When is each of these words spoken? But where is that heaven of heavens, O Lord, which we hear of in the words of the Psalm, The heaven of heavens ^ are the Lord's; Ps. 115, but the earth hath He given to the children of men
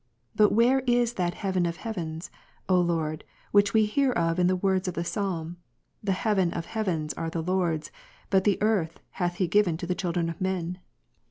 But 0.35 0.51
where 0.51 0.79
is 0.87 1.13
that 1.13 1.35
heaven 1.35 1.67
of 1.67 1.77
heavens, 1.77 2.31
O 2.67 2.79
Lord, 2.81 3.23
which 3.51 3.71
we 3.75 3.85
hear 3.85 4.11
of 4.11 4.39
in 4.39 4.47
the 4.47 4.55
words 4.55 4.87
of 4.87 4.95
the 4.95 5.03
Psalm, 5.03 5.57
The 6.03 6.11
heaven 6.13 6.51
of 6.53 6.65
heavens 6.65 7.13
^ 7.13 7.17
are 7.21 7.29
the 7.29 7.43
Lord's; 7.43 7.89
Ps. 7.89 7.91
115, 7.93 8.27
but 8.31 8.43
the 8.43 8.61
earth 8.65 8.99
hath 9.19 9.35
He 9.35 9.47
given 9.47 9.77
to 9.77 9.85
the 9.85 9.93
children 9.93 10.27
of 10.27 10.41
men 10.41 10.79